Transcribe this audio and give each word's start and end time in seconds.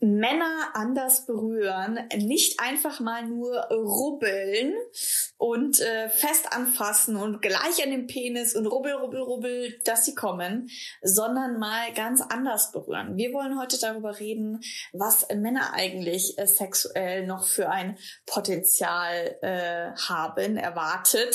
Männer 0.00 0.70
anders 0.74 1.26
berühren, 1.26 1.98
nicht 2.16 2.60
einfach 2.60 3.00
mal 3.00 3.26
nur 3.26 3.56
rubbeln 3.64 4.74
und 5.36 5.80
äh, 5.80 6.08
fest 6.08 6.52
anfassen 6.52 7.16
und 7.16 7.42
gleich 7.42 7.82
an 7.82 7.90
den 7.90 8.06
Penis 8.06 8.54
und 8.54 8.66
rubbel, 8.66 8.92
rubbel, 8.92 9.20
rubbel, 9.20 9.80
dass 9.84 10.04
sie 10.04 10.14
kommen, 10.14 10.68
sondern 11.02 11.58
mal 11.58 11.92
ganz 11.94 12.22
anders 12.22 12.70
berühren. 12.70 13.16
Wir 13.16 13.32
wollen 13.32 13.58
heute 13.58 13.78
darüber 13.80 14.20
reden, 14.20 14.60
was 14.92 15.26
Männer 15.34 15.72
eigentlich 15.74 16.38
äh, 16.38 16.46
sexuell 16.46 17.26
noch 17.26 17.48
für 17.48 17.68
ein 17.68 17.98
Potenzial 18.24 19.36
äh, 19.42 19.90
haben, 20.08 20.56
erwartet, 20.56 21.34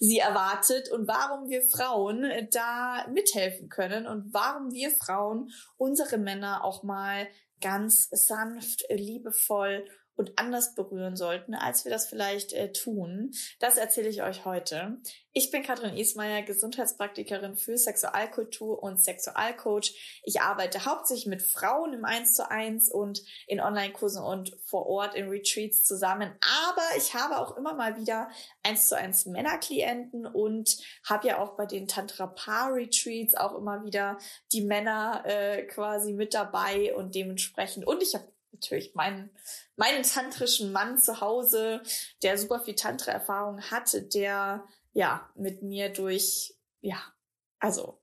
sie 0.00 0.18
erwartet 0.18 0.90
und 0.90 1.06
warum 1.06 1.50
wir 1.50 1.62
Frauen 1.62 2.26
da 2.52 3.06
mithelfen 3.12 3.68
können 3.68 4.06
und 4.06 4.32
warum 4.32 4.72
wir 4.72 4.90
Frauen 4.92 5.50
unsere 5.76 6.16
Männer 6.16 6.64
auch 6.64 6.82
mal 6.82 7.28
ganz 7.60 8.08
sanft, 8.10 8.84
liebevoll 8.88 9.84
und 10.18 10.36
anders 10.36 10.74
berühren 10.74 11.16
sollten, 11.16 11.54
als 11.54 11.84
wir 11.84 11.92
das 11.92 12.06
vielleicht 12.06 12.52
äh, 12.52 12.72
tun. 12.72 13.30
Das 13.60 13.76
erzähle 13.76 14.08
ich 14.08 14.22
euch 14.22 14.44
heute. 14.44 14.98
Ich 15.32 15.52
bin 15.52 15.62
Katrin 15.62 15.96
Ismaier, 15.96 16.42
Gesundheitspraktikerin 16.42 17.54
für 17.54 17.78
Sexualkultur 17.78 18.82
und 18.82 19.00
Sexualcoach. 19.00 20.20
Ich 20.24 20.40
arbeite 20.40 20.84
hauptsächlich 20.84 21.26
mit 21.26 21.42
Frauen 21.42 21.92
im 21.92 22.04
1 22.04 22.34
zu 22.34 22.50
1 22.50 22.90
und 22.90 23.22
in 23.46 23.60
Online-Kursen 23.60 24.24
und 24.24 24.58
vor 24.64 24.86
Ort 24.86 25.14
in 25.14 25.28
Retreats 25.28 25.84
zusammen. 25.84 26.32
Aber 26.40 26.82
ich 26.96 27.14
habe 27.14 27.38
auch 27.38 27.56
immer 27.56 27.74
mal 27.74 27.96
wieder 27.96 28.28
1 28.64 28.88
zu 28.88 28.96
1 28.96 29.26
Männerklienten 29.26 30.26
und 30.26 30.78
habe 31.08 31.28
ja 31.28 31.38
auch 31.38 31.56
bei 31.56 31.66
den 31.66 31.86
Tantra-Paar-Retreats 31.86 33.36
auch 33.36 33.54
immer 33.54 33.84
wieder 33.84 34.18
die 34.52 34.62
Männer 34.62 35.22
äh, 35.24 35.62
quasi 35.66 36.12
mit 36.12 36.34
dabei 36.34 36.92
und 36.96 37.14
dementsprechend. 37.14 37.86
Und 37.86 38.02
ich 38.02 38.16
habe 38.16 38.26
natürlich 38.52 38.94
meinen, 38.94 39.30
meinen 39.76 40.02
tantrischen 40.02 40.72
Mann 40.72 40.98
zu 40.98 41.20
Hause, 41.20 41.82
der 42.22 42.38
super 42.38 42.60
viel 42.60 42.74
Tantra-Erfahrung 42.74 43.60
hatte, 43.70 44.02
der 44.02 44.66
ja 44.92 45.30
mit 45.34 45.62
mir 45.62 45.92
durch, 45.92 46.54
ja, 46.80 47.00
also 47.58 48.00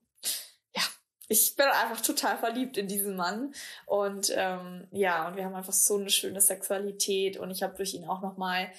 ja, 0.74 0.82
ich 1.28 1.56
bin 1.56 1.66
einfach 1.66 2.00
total 2.00 2.38
verliebt 2.38 2.76
in 2.76 2.88
diesen 2.88 3.16
Mann. 3.16 3.54
Und 3.86 4.32
ähm, 4.34 4.88
ja, 4.92 5.28
und 5.28 5.36
wir 5.36 5.44
haben 5.44 5.54
einfach 5.54 5.72
so 5.72 5.96
eine 5.96 6.10
schöne 6.10 6.40
Sexualität. 6.40 7.36
Und 7.36 7.50
ich 7.50 7.62
habe 7.62 7.76
durch 7.76 7.94
ihn 7.94 8.08
auch 8.08 8.22
noch 8.22 8.36
mal 8.36 8.70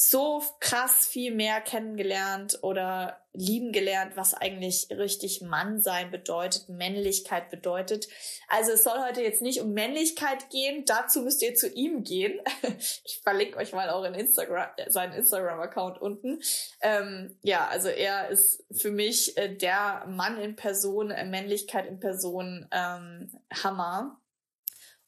so 0.00 0.40
krass 0.60 1.08
viel 1.08 1.34
mehr 1.34 1.60
kennengelernt 1.60 2.60
oder 2.62 3.20
lieben 3.32 3.72
gelernt, 3.72 4.16
was 4.16 4.32
eigentlich 4.32 4.86
richtig 4.90 5.42
Mann 5.42 5.82
sein 5.82 6.12
bedeutet, 6.12 6.68
Männlichkeit 6.68 7.50
bedeutet. 7.50 8.06
Also 8.46 8.70
es 8.70 8.84
soll 8.84 9.00
heute 9.04 9.22
jetzt 9.22 9.42
nicht 9.42 9.60
um 9.60 9.72
Männlichkeit 9.72 10.50
gehen, 10.50 10.84
dazu 10.86 11.22
müsst 11.22 11.42
ihr 11.42 11.56
zu 11.56 11.68
ihm 11.68 12.04
gehen. 12.04 12.40
Ich 13.04 13.20
verlinke 13.24 13.58
euch 13.58 13.72
mal 13.72 13.90
auch 13.90 14.04
in 14.04 14.14
Instagram, 14.14 14.68
seinen 14.86 15.14
Instagram-Account 15.14 16.00
unten. 16.00 16.40
Ähm, 16.80 17.36
ja, 17.42 17.66
also 17.66 17.88
er 17.88 18.28
ist 18.28 18.64
für 18.70 18.90
mich 18.90 19.36
äh, 19.36 19.52
der 19.52 20.06
Mann 20.06 20.38
in 20.40 20.54
Person, 20.54 21.10
äh, 21.10 21.24
Männlichkeit 21.24 21.86
in 21.86 21.98
Person, 21.98 22.68
ähm, 22.70 23.32
Hammer. 23.64 24.20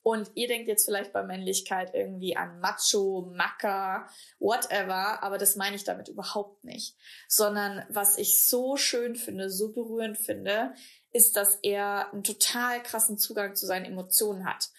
Und 0.03 0.31
ihr 0.35 0.49
denkt 0.49 0.69
jetzt 0.69 0.87
vielleicht 0.87 1.13
bei 1.13 1.23
Männlichkeit 1.23 1.95
irgendwie 1.95 2.37
an 2.37 2.59
Macho, 2.61 3.31
Macker, 3.35 4.09
whatever, 4.39 5.23
aber 5.23 5.37
das 5.37 5.57
meine 5.57 5.77
ich 5.77 5.85
damit 5.85 6.09
überhaupt 6.09 6.65
nicht. 6.65 6.97
Sondern 7.29 7.85
was 7.91 8.17
ich 8.17 8.47
so 8.47 8.77
schön 8.77 9.15
finde, 9.15 9.51
so 9.51 9.73
berührend 9.73 10.17
finde, 10.17 10.75
ist, 11.13 11.37
dass 11.37 11.59
er 11.63 12.13
einen 12.13 12.25
total 12.25 12.83
krassen 12.83 13.19
Zugang 13.19 13.57
zu 13.57 13.67
seinen 13.67 13.85
Emotionen 13.85 14.47
hat. 14.47 14.71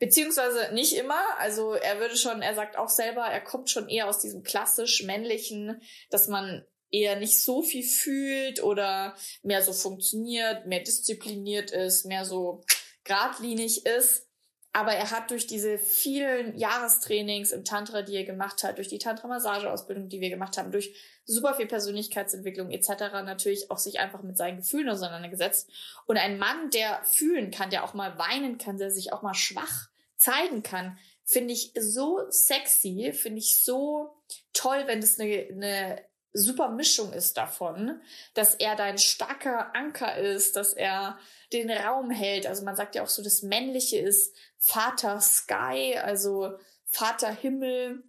Beziehungsweise 0.00 0.74
nicht 0.74 0.94
immer, 0.96 1.22
also 1.38 1.74
er 1.74 2.00
würde 2.00 2.16
schon, 2.16 2.42
er 2.42 2.54
sagt 2.54 2.76
auch 2.76 2.88
selber, 2.88 3.22
er 3.26 3.40
kommt 3.40 3.70
schon 3.70 3.88
eher 3.88 4.08
aus 4.08 4.18
diesem 4.18 4.42
klassisch 4.42 5.04
männlichen, 5.04 5.80
dass 6.10 6.26
man 6.26 6.66
eher 6.90 7.16
nicht 7.16 7.42
so 7.42 7.62
viel 7.62 7.84
fühlt 7.84 8.62
oder 8.62 9.16
mehr 9.42 9.62
so 9.62 9.72
funktioniert, 9.72 10.66
mehr 10.66 10.80
diszipliniert 10.80 11.70
ist, 11.70 12.06
mehr 12.06 12.24
so 12.24 12.64
geradlinig 13.04 13.86
ist. 13.86 14.28
Aber 14.76 14.92
er 14.92 15.12
hat 15.12 15.30
durch 15.30 15.46
diese 15.46 15.78
vielen 15.78 16.58
Jahrestrainings 16.58 17.52
im 17.52 17.64
Tantra, 17.64 18.02
die 18.02 18.16
er 18.16 18.24
gemacht 18.24 18.64
hat, 18.64 18.78
durch 18.78 18.88
die 18.88 18.98
Tantra-Massage-Ausbildung, 18.98 20.08
die 20.08 20.20
wir 20.20 20.30
gemacht 20.30 20.58
haben, 20.58 20.72
durch 20.72 20.96
super 21.24 21.54
viel 21.54 21.66
Persönlichkeitsentwicklung 21.66 22.72
etc. 22.72 22.88
natürlich 23.24 23.70
auch 23.70 23.78
sich 23.78 24.00
einfach 24.00 24.24
mit 24.24 24.36
seinen 24.36 24.56
Gefühlen 24.56 24.88
auseinandergesetzt. 24.88 25.70
Und 26.06 26.16
ein 26.16 26.38
Mann, 26.38 26.70
der 26.70 27.00
fühlen 27.04 27.52
kann, 27.52 27.70
der 27.70 27.84
auch 27.84 27.94
mal 27.94 28.18
weinen 28.18 28.58
kann, 28.58 28.76
der 28.76 28.90
sich 28.90 29.12
auch 29.12 29.22
mal 29.22 29.34
schwach 29.34 29.90
zeigen 30.16 30.64
kann, 30.64 30.98
finde 31.24 31.54
ich 31.54 31.72
so 31.78 32.22
sexy, 32.28 33.12
finde 33.12 33.38
ich 33.38 33.62
so 33.62 34.16
toll, 34.52 34.82
wenn 34.86 35.00
das 35.00 35.20
eine, 35.20 35.46
eine 35.52 36.02
super 36.34 36.68
Mischung 36.68 37.12
ist 37.12 37.36
davon, 37.38 38.00
dass 38.34 38.54
er 38.54 38.76
dein 38.76 38.98
starker 38.98 39.74
Anker 39.74 40.16
ist, 40.16 40.56
dass 40.56 40.74
er 40.74 41.18
den 41.52 41.70
Raum 41.70 42.10
hält. 42.10 42.46
Also 42.46 42.64
man 42.64 42.76
sagt 42.76 42.96
ja 42.96 43.02
auch 43.02 43.08
so, 43.08 43.22
das 43.22 43.42
Männliche 43.42 43.98
ist 43.98 44.34
Vater 44.58 45.20
Sky, 45.20 45.96
also 46.02 46.58
Vater 46.86 47.30
Himmel, 47.30 48.02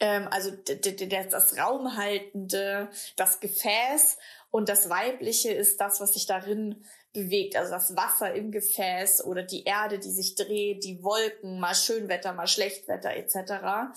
ähm, 0.00 0.28
also 0.30 0.50
das 0.50 1.58
Raumhaltende, 1.58 2.88
das 3.16 3.40
Gefäß 3.40 4.18
und 4.50 4.68
das 4.68 4.88
Weibliche 4.88 5.52
ist 5.52 5.80
das, 5.80 6.00
was 6.00 6.14
sich 6.14 6.26
darin 6.26 6.84
bewegt, 7.12 7.56
also 7.56 7.72
das 7.72 7.94
Wasser 7.96 8.34
im 8.34 8.52
Gefäß 8.52 9.24
oder 9.24 9.42
die 9.42 9.64
Erde, 9.64 9.98
die 9.98 10.10
sich 10.10 10.34
dreht, 10.34 10.84
die 10.84 11.02
Wolken, 11.02 11.60
mal 11.60 11.74
Schönwetter, 11.74 12.32
mal 12.32 12.46
Schlechtwetter 12.46 13.14
etc. 13.14 13.94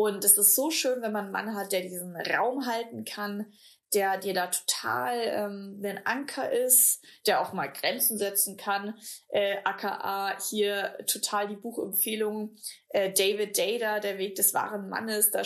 Und 0.00 0.24
es 0.24 0.38
ist 0.38 0.54
so 0.54 0.70
schön, 0.70 1.02
wenn 1.02 1.10
man 1.10 1.24
einen 1.24 1.32
Mann 1.32 1.54
hat, 1.56 1.72
der 1.72 1.80
diesen 1.80 2.14
Raum 2.14 2.66
halten 2.66 3.04
kann, 3.04 3.52
der 3.92 4.16
dir 4.16 4.32
da 4.32 4.46
total 4.46 5.18
ähm, 5.24 5.82
ein 5.84 6.06
Anker 6.06 6.52
ist, 6.52 7.04
der 7.26 7.40
auch 7.40 7.52
mal 7.52 7.66
Grenzen 7.66 8.16
setzen 8.16 8.56
kann. 8.56 8.94
Äh, 9.28 9.56
aka 9.64 10.38
hier 10.50 10.96
total 11.08 11.48
die 11.48 11.56
Buchempfehlung 11.56 12.54
äh, 12.90 13.12
David 13.12 13.58
Data, 13.58 13.98
Der 13.98 14.18
Weg 14.18 14.36
des 14.36 14.54
wahren 14.54 14.88
Mannes. 14.88 15.32
Da 15.32 15.42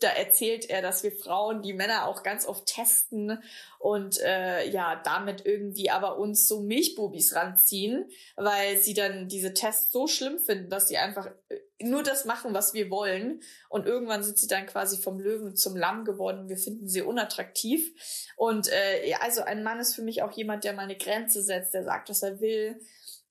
da 0.00 0.08
erzählt 0.08 0.68
er, 0.68 0.82
dass 0.82 1.02
wir 1.02 1.12
Frauen 1.12 1.62
die 1.62 1.72
Männer 1.72 2.06
auch 2.06 2.22
ganz 2.22 2.46
oft 2.46 2.66
testen 2.66 3.42
und 3.78 4.20
äh, 4.20 4.68
ja, 4.68 5.00
damit 5.02 5.46
irgendwie 5.46 5.90
aber 5.90 6.18
uns 6.18 6.46
so 6.48 6.60
Milchbubis 6.60 7.34
ranziehen, 7.34 8.10
weil 8.36 8.78
sie 8.78 8.92
dann 8.92 9.28
diese 9.28 9.54
Tests 9.54 9.90
so 9.92 10.06
schlimm 10.06 10.38
finden, 10.38 10.68
dass 10.68 10.88
sie 10.88 10.98
einfach 10.98 11.28
äh, 11.48 11.60
nur 11.80 12.02
das 12.02 12.24
machen, 12.24 12.54
was 12.54 12.74
wir 12.74 12.90
wollen. 12.90 13.42
Und 13.68 13.86
irgendwann 13.86 14.22
sind 14.22 14.38
sie 14.38 14.46
dann 14.46 14.66
quasi 14.66 14.96
vom 14.96 15.20
Löwen 15.20 15.56
zum 15.56 15.76
Lamm 15.76 16.04
geworden. 16.04 16.48
Wir 16.48 16.56
finden 16.56 16.88
sie 16.88 17.02
unattraktiv. 17.02 17.92
Und 18.36 18.68
äh, 18.72 19.14
also 19.20 19.42
ein 19.42 19.62
Mann 19.62 19.80
ist 19.80 19.94
für 19.94 20.02
mich 20.02 20.22
auch 20.22 20.32
jemand, 20.32 20.64
der 20.64 20.72
mal 20.72 20.82
eine 20.82 20.96
Grenze 20.96 21.42
setzt, 21.42 21.74
der 21.74 21.84
sagt, 21.84 22.08
was 22.08 22.22
er 22.22 22.40
will. 22.40 22.80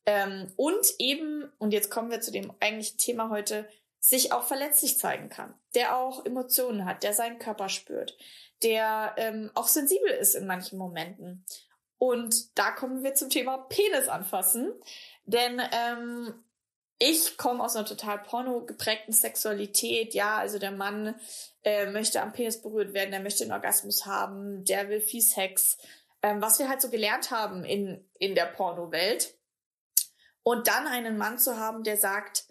Ähm, 0.06 0.52
und 0.56 0.86
eben, 1.00 1.52
und 1.58 1.72
jetzt 1.72 1.90
kommen 1.90 2.12
wir 2.12 2.22
zu 2.22 2.32
dem 2.32 2.54
eigentlichen 2.60 2.98
Thema 2.98 3.30
heute, 3.30 3.68
sich 4.00 4.32
auch 4.32 4.44
verletzlich 4.44 5.00
zeigen 5.00 5.30
kann, 5.30 5.56
der 5.74 5.98
auch 5.98 6.26
Emotionen 6.26 6.86
hat, 6.86 7.02
der 7.02 7.14
seinen 7.14 7.40
Körper 7.40 7.70
spürt, 7.70 8.16
der 8.62 9.16
ähm, 9.18 9.50
auch 9.56 9.68
sensibel 9.68 10.10
ist 10.10 10.36
in 10.36 10.46
manchen 10.46 10.78
Momenten. 10.78 11.44
Und 11.98 12.56
da 12.58 12.70
kommen 12.70 13.04
wir 13.04 13.16
zum 13.16 13.32
Thema 13.32 13.58
Penis 13.58 14.08
anfassen, 14.08 14.72
denn 15.26 15.60
ähm, 15.72 16.36
ich 16.98 17.38
komme 17.38 17.64
aus 17.64 17.76
einer 17.76 17.86
total 17.86 18.20
porno 18.20 18.66
geprägten 18.66 19.12
Sexualität. 19.12 20.14
Ja, 20.14 20.38
also 20.38 20.60
der 20.60 20.72
Mann 20.72 21.16
äh, 21.64 21.88
möchte 21.88 22.22
am 22.22 22.32
Penis 22.32 22.62
berührt 22.62 22.94
werden, 22.94 23.12
der 23.12 23.20
möchte 23.20 23.44
einen 23.44 23.54
Orgasmus 23.54 24.06
haben, 24.06 24.64
der 24.64 24.90
will 24.90 25.02
viel 25.02 25.22
Sex. 25.22 25.78
Ähm, 26.22 26.42
was 26.42 26.60
wir 26.60 26.70
halt 26.70 26.82
so 26.82 26.90
gelernt 26.90 27.32
haben 27.32 27.66
in, 27.66 28.10
in 28.18 28.36
der 28.36 28.46
Porno-Welt. 28.46 29.38
Und 30.44 30.68
dann 30.68 30.88
einen 30.88 31.18
Mann 31.18 31.38
zu 31.38 31.58
haben, 31.58 31.84
der 31.84 31.98
sagt, 31.98 32.46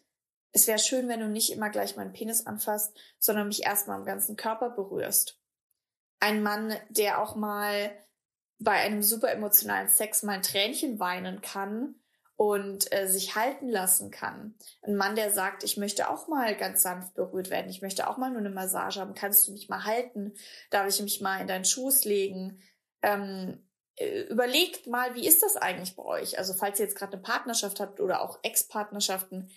es 0.52 0.66
wäre 0.66 0.78
schön, 0.78 1.08
wenn 1.08 1.20
du 1.20 1.28
nicht 1.28 1.50
immer 1.50 1.70
gleich 1.70 1.96
meinen 1.96 2.12
Penis 2.12 2.46
anfasst, 2.46 2.96
sondern 3.18 3.48
mich 3.48 3.64
erstmal 3.64 3.96
am 3.96 4.04
ganzen 4.04 4.36
Körper 4.36 4.70
berührst. 4.70 5.40
Ein 6.20 6.42
Mann, 6.42 6.76
der 6.90 7.20
auch 7.20 7.34
mal 7.34 7.90
bei 8.58 8.72
einem 8.72 9.02
super 9.02 9.30
emotionalen 9.30 9.88
Sex 9.88 10.22
mal 10.22 10.34
ein 10.34 10.42
Tränchen 10.42 10.98
weinen 11.00 11.40
kann 11.40 11.96
und 12.36 12.92
äh, 12.92 13.06
sich 13.06 13.36
halten 13.36 13.68
lassen 13.68 14.10
kann. 14.10 14.54
Ein 14.82 14.96
Mann, 14.96 15.14
der 15.14 15.30
sagt, 15.30 15.62
ich 15.62 15.76
möchte 15.76 16.08
auch 16.08 16.26
mal 16.26 16.56
ganz 16.56 16.82
sanft 16.82 17.14
berührt 17.14 17.50
werden, 17.50 17.70
ich 17.70 17.82
möchte 17.82 18.08
auch 18.08 18.16
mal 18.16 18.30
nur 18.30 18.40
eine 18.40 18.50
Massage 18.50 19.00
haben, 19.00 19.14
kannst 19.14 19.46
du 19.46 19.52
mich 19.52 19.68
mal 19.68 19.84
halten, 19.84 20.34
darf 20.70 20.88
ich 20.88 21.00
mich 21.00 21.20
mal 21.20 21.40
in 21.40 21.46
deinen 21.46 21.64
Schoß 21.64 22.04
legen. 22.04 22.60
Ähm, 23.02 23.64
äh, 23.96 24.22
überlegt 24.22 24.86
mal, 24.88 25.14
wie 25.14 25.26
ist 25.26 25.42
das 25.42 25.56
eigentlich 25.56 25.94
bei 25.94 26.04
euch? 26.04 26.38
Also 26.38 26.54
falls 26.54 26.80
ihr 26.80 26.86
jetzt 26.86 26.96
gerade 26.96 27.12
eine 27.12 27.22
Partnerschaft 27.22 27.78
habt 27.78 28.00
oder 28.00 28.22
auch 28.22 28.40
Ex-Partnerschaften, 28.42 29.50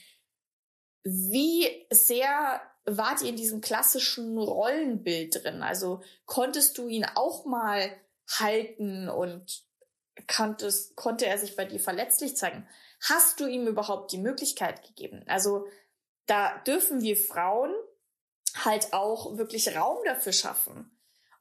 wie 1.04 1.88
sehr 1.90 2.62
wart 2.86 3.22
ihr 3.22 3.30
in 3.30 3.36
diesem 3.36 3.62
klassischen 3.62 4.38
Rollenbild 4.38 5.44
drin? 5.44 5.64
Also 5.64 6.02
konntest 6.26 6.78
du 6.78 6.88
ihn 6.88 7.06
auch 7.16 7.46
mal 7.46 7.90
halten 8.28 9.10
und 9.10 9.67
konntest, 10.28 10.96
konnte 10.96 11.26
er 11.26 11.38
sich 11.38 11.56
bei 11.56 11.66
dir 11.66 11.80
verletzlich 11.80 12.36
zeigen? 12.36 12.68
hast 13.02 13.40
du 13.40 13.48
ihm 13.48 13.68
überhaupt 13.68 14.12
die 14.12 14.18
Möglichkeit 14.18 14.86
gegeben? 14.86 15.24
Also 15.28 15.68
da 16.26 16.58
dürfen 16.60 17.02
wir 17.02 17.18
Frauen 17.18 17.74
halt 18.64 18.94
auch 18.94 19.38
wirklich 19.38 19.76
Raum 19.76 19.98
dafür 20.06 20.34
schaffen 20.34 20.92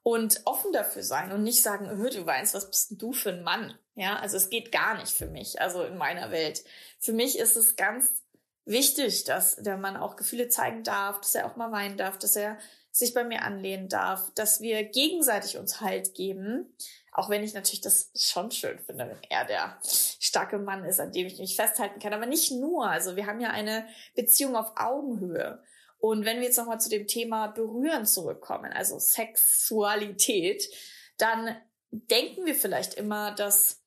und 0.03 0.41
offen 0.45 0.71
dafür 0.71 1.03
sein 1.03 1.31
und 1.31 1.43
nicht 1.43 1.61
sagen, 1.61 1.87
du 1.87 2.25
weinst, 2.25 2.53
was 2.53 2.69
bist 2.69 2.91
denn 2.91 2.97
du 2.97 3.11
für 3.11 3.29
ein 3.29 3.43
Mann? 3.43 3.77
Ja, 3.95 4.17
also 4.17 4.37
es 4.37 4.49
geht 4.49 4.71
gar 4.71 4.97
nicht 4.97 5.11
für 5.11 5.27
mich, 5.27 5.59
also 5.59 5.83
in 5.83 5.97
meiner 5.97 6.31
Welt. 6.31 6.63
Für 6.99 7.13
mich 7.13 7.37
ist 7.39 7.57
es 7.57 7.75
ganz 7.75 8.23
wichtig, 8.65 9.23
dass 9.23 9.55
der 9.55 9.77
Mann 9.77 9.97
auch 9.97 10.15
Gefühle 10.15 10.49
zeigen 10.49 10.83
darf, 10.83 11.19
dass 11.19 11.35
er 11.35 11.47
auch 11.47 11.55
mal 11.55 11.71
weinen 11.71 11.97
darf, 11.97 12.17
dass 12.19 12.35
er 12.35 12.57
sich 12.91 13.13
bei 13.13 13.23
mir 13.23 13.43
anlehnen 13.43 13.89
darf, 13.89 14.31
dass 14.35 14.61
wir 14.61 14.83
gegenseitig 14.83 15.57
uns 15.57 15.81
Halt 15.81 16.13
geben. 16.13 16.73
Auch 17.17 17.31
wenn 17.31 17.43
ich 17.43 17.55
natürlich 17.55 17.81
das 17.81 18.11
schon 18.15 18.51
schön 18.51 18.77
finde, 18.77 19.07
wenn 19.09 19.17
er 19.29 19.43
der 19.43 19.79
starke 19.81 20.59
Mann 20.59 20.85
ist, 20.85 20.99
an 20.99 21.11
dem 21.11 21.25
ich 21.25 21.39
mich 21.39 21.55
festhalten 21.55 21.99
kann. 21.99 22.13
Aber 22.13 22.27
nicht 22.27 22.51
nur. 22.51 22.87
Also 22.87 23.15
wir 23.15 23.25
haben 23.25 23.41
ja 23.41 23.49
eine 23.49 23.87
Beziehung 24.15 24.55
auf 24.55 24.73
Augenhöhe. 24.75 25.63
Und 25.97 26.25
wenn 26.25 26.37
wir 26.37 26.43
jetzt 26.43 26.57
nochmal 26.57 26.79
zu 26.79 26.89
dem 26.89 27.07
Thema 27.07 27.47
Berühren 27.47 28.05
zurückkommen, 28.05 28.71
also 28.71 28.99
Sexualität, 28.99 30.69
dann 31.17 31.57
denken 31.89 32.45
wir 32.45 32.53
vielleicht 32.53 32.93
immer, 32.93 33.33
dass 33.33 33.81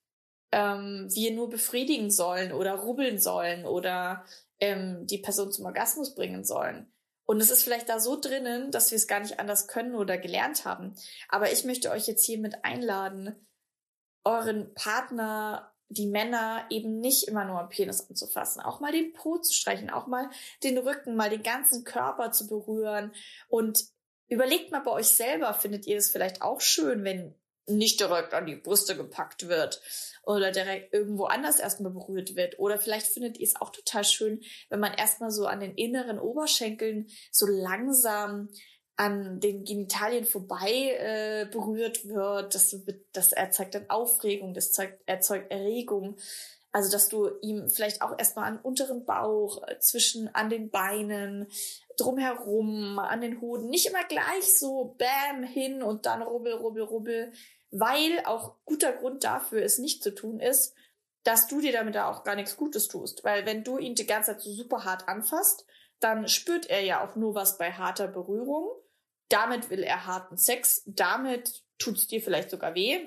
ähm, 0.50 1.06
wir 1.12 1.32
nur 1.32 1.50
befriedigen 1.50 2.10
sollen 2.10 2.50
oder 2.50 2.74
rubbeln 2.74 3.20
sollen 3.20 3.64
oder 3.64 4.24
ähm, 4.58 5.06
die 5.06 5.18
Person 5.18 5.52
zum 5.52 5.66
Orgasmus 5.66 6.16
bringen 6.16 6.42
sollen. 6.42 6.92
Und 7.30 7.40
es 7.40 7.52
ist 7.52 7.62
vielleicht 7.62 7.88
da 7.88 8.00
so 8.00 8.18
drinnen, 8.20 8.72
dass 8.72 8.90
wir 8.90 8.96
es 8.96 9.06
gar 9.06 9.20
nicht 9.20 9.38
anders 9.38 9.68
können 9.68 9.94
oder 9.94 10.18
gelernt 10.18 10.64
haben. 10.64 10.96
Aber 11.28 11.52
ich 11.52 11.62
möchte 11.62 11.92
euch 11.92 12.08
jetzt 12.08 12.24
hiermit 12.24 12.64
einladen, 12.64 13.36
euren 14.24 14.74
Partner, 14.74 15.72
die 15.88 16.08
Männer 16.08 16.66
eben 16.70 16.98
nicht 16.98 17.28
immer 17.28 17.44
nur 17.44 17.60
am 17.60 17.68
Penis 17.68 18.10
anzufassen, 18.10 18.60
auch 18.60 18.80
mal 18.80 18.90
den 18.90 19.12
Po 19.12 19.38
zu 19.38 19.52
streichen, 19.52 19.90
auch 19.90 20.08
mal 20.08 20.28
den 20.64 20.76
Rücken, 20.76 21.14
mal 21.14 21.30
den 21.30 21.44
ganzen 21.44 21.84
Körper 21.84 22.32
zu 22.32 22.48
berühren. 22.48 23.12
Und 23.46 23.84
überlegt 24.26 24.72
mal 24.72 24.80
bei 24.80 24.90
euch 24.90 25.10
selber, 25.10 25.54
findet 25.54 25.86
ihr 25.86 25.98
es 25.98 26.10
vielleicht 26.10 26.42
auch 26.42 26.60
schön, 26.60 27.04
wenn 27.04 27.36
nicht 27.70 28.00
direkt 28.00 28.34
an 28.34 28.46
die 28.46 28.56
Brüste 28.56 28.96
gepackt 28.96 29.48
wird 29.48 29.80
oder 30.22 30.50
direkt 30.50 30.92
irgendwo 30.92 31.24
anders 31.24 31.58
erstmal 31.58 31.92
berührt 31.92 32.36
wird. 32.36 32.58
Oder 32.58 32.78
vielleicht 32.78 33.06
findet 33.06 33.38
ihr 33.38 33.46
es 33.46 33.56
auch 33.56 33.70
total 33.70 34.04
schön, 34.04 34.40
wenn 34.68 34.80
man 34.80 34.94
erstmal 34.94 35.30
so 35.30 35.46
an 35.46 35.60
den 35.60 35.74
inneren 35.74 36.18
Oberschenkeln 36.18 37.08
so 37.30 37.46
langsam 37.46 38.48
an 38.96 39.40
den 39.40 39.64
Genitalien 39.64 40.26
vorbei 40.26 40.96
äh, 40.98 41.46
berührt 41.50 42.06
wird. 42.06 42.54
Das, 42.54 42.76
das 43.12 43.32
erzeugt 43.32 43.74
dann 43.74 43.88
Aufregung, 43.88 44.52
das 44.52 44.72
zeigt, 44.72 45.00
erzeugt 45.08 45.50
Erregung. 45.50 46.18
Also, 46.72 46.92
dass 46.92 47.08
du 47.08 47.30
ihm 47.40 47.68
vielleicht 47.68 48.02
auch 48.02 48.16
erstmal 48.18 48.44
an 48.44 48.58
unteren 48.58 49.04
Bauch, 49.04 49.66
äh, 49.66 49.78
zwischen, 49.80 50.32
an 50.34 50.50
den 50.50 50.70
Beinen, 50.70 51.46
drumherum, 51.96 52.98
an 52.98 53.20
den 53.20 53.40
Hoden, 53.40 53.70
nicht 53.70 53.86
immer 53.86 54.04
gleich 54.04 54.58
so 54.58 54.96
bam 54.98 55.42
hin 55.44 55.82
und 55.82 56.06
dann 56.06 56.22
rubbel, 56.22 56.52
rubbel, 56.52 56.82
rubbel, 56.82 57.32
weil 57.70 58.22
auch 58.24 58.56
guter 58.64 58.92
Grund 58.92 59.24
dafür 59.24 59.62
es 59.62 59.78
nicht 59.78 60.02
zu 60.02 60.14
tun 60.14 60.40
ist, 60.40 60.74
dass 61.22 61.48
du 61.48 61.60
dir 61.60 61.72
damit 61.72 61.96
auch 61.96 62.24
gar 62.24 62.34
nichts 62.34 62.56
Gutes 62.56 62.88
tust. 62.88 63.24
Weil 63.24 63.46
wenn 63.46 63.64
du 63.64 63.78
ihn 63.78 63.94
die 63.94 64.06
ganze 64.06 64.32
Zeit 64.32 64.42
so 64.42 64.52
super 64.52 64.84
hart 64.84 65.08
anfasst, 65.08 65.66
dann 66.00 66.28
spürt 66.28 66.68
er 66.70 66.80
ja 66.80 67.06
auch 67.06 67.16
nur 67.16 67.34
was 67.34 67.58
bei 67.58 67.72
harter 67.72 68.08
Berührung. 68.08 68.70
Damit 69.28 69.70
will 69.70 69.82
er 69.82 70.06
harten 70.06 70.38
Sex. 70.38 70.82
Damit 70.86 71.62
tut's 71.78 72.06
dir 72.06 72.22
vielleicht 72.22 72.50
sogar 72.50 72.74
weh. 72.74 73.06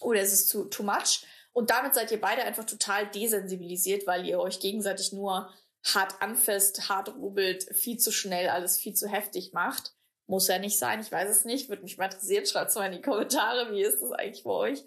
Oder 0.00 0.20
es 0.20 0.32
ist 0.32 0.48
zu 0.48 0.66
too 0.66 0.82
much. 0.82 1.26
Und 1.52 1.70
damit 1.70 1.94
seid 1.94 2.12
ihr 2.12 2.20
beide 2.20 2.44
einfach 2.44 2.64
total 2.64 3.08
desensibilisiert, 3.10 4.06
weil 4.06 4.26
ihr 4.26 4.38
euch 4.38 4.60
gegenseitig 4.60 5.12
nur 5.12 5.52
hart 5.84 6.20
anfasst, 6.20 6.88
hart 6.88 7.14
rubbelt, 7.14 7.64
viel 7.74 7.98
zu 7.98 8.12
schnell, 8.12 8.48
alles 8.48 8.76
viel 8.76 8.94
zu 8.94 9.08
heftig 9.08 9.52
macht. 9.52 9.94
Muss 10.28 10.46
ja 10.46 10.58
nicht 10.58 10.78
sein, 10.78 11.00
ich 11.00 11.10
weiß 11.10 11.28
es 11.28 11.44
nicht. 11.44 11.68
Würde 11.68 11.82
mich 11.82 11.98
mal 11.98 12.04
interessieren. 12.04 12.46
Schreibt 12.46 12.70
es 12.70 12.76
mal 12.76 12.86
in 12.86 12.92
die 12.92 13.02
Kommentare, 13.02 13.72
wie 13.72 13.82
ist 13.82 14.00
das 14.00 14.12
eigentlich 14.12 14.44
bei 14.44 14.50
euch? 14.50 14.84